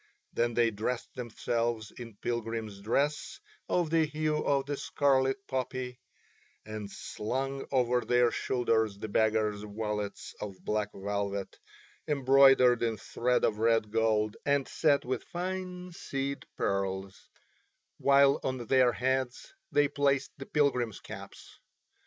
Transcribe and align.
Then 0.33 0.55
they 0.55 0.71
dressed 0.71 1.13
themselves 1.13 1.91
in 1.91 2.15
pilgrims' 2.15 2.81
dress 2.81 3.39
of 3.69 3.91
the 3.91 4.05
hue 4.07 4.43
of 4.43 4.65
the 4.65 4.75
scarlet 4.75 5.45
poppy, 5.45 5.99
and 6.65 6.89
slung 6.89 7.67
over 7.71 8.01
their 8.01 8.31
shoulders 8.31 8.97
the 8.97 9.07
beggars' 9.07 9.63
wallets 9.63 10.33
of 10.41 10.59
black 10.65 10.89
velvet 10.91 11.59
embroidered 12.07 12.81
in 12.81 12.97
thread 12.97 13.43
of 13.45 13.59
red 13.59 13.91
gold 13.91 14.37
and 14.43 14.67
set 14.67 15.05
with 15.05 15.23
fine 15.25 15.91
seed 15.91 16.47
pearls, 16.57 17.29
while 17.99 18.39
on 18.43 18.65
their 18.65 18.93
heads 18.93 19.53
they 19.71 19.87
placed 19.87 20.31
the 20.39 20.47
pilgrims' 20.47 20.99
caps. 20.99 21.59